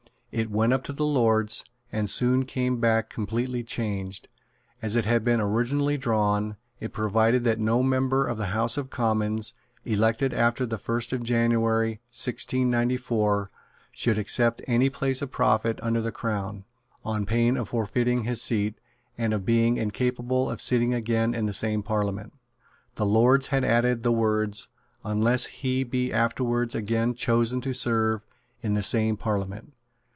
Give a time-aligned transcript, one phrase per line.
[0.33, 4.29] It went up to the Lords, and soon came back completely changed.
[4.81, 8.89] As it had been originally drawn, it provided that no member of the House of
[8.89, 9.51] Commons,
[9.83, 13.51] elected after the first of January, 1694,
[13.91, 16.63] should accept any place of profit under the Crown,
[17.03, 18.75] on pain of forfeiting his seat,
[19.17, 22.33] and of being incapable of sitting again in the same Parliament.
[22.95, 24.69] The Lords had added the words,
[25.03, 28.25] "unless he be afterwards again chosen to serve
[28.61, 29.73] in the same Parliament."